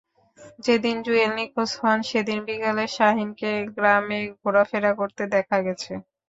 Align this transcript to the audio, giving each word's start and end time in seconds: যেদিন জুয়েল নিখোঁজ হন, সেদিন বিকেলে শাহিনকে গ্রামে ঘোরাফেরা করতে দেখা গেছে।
যেদিন 0.65 0.95
জুয়েল 1.05 1.31
নিখোঁজ 1.37 1.71
হন, 1.79 1.97
সেদিন 2.09 2.39
বিকেলে 2.47 2.85
শাহিনকে 2.97 3.51
গ্রামে 3.75 4.19
ঘোরাফেরা 4.39 4.91
করতে 4.99 5.23
দেখা 5.35 5.57
গেছে। 5.65 5.91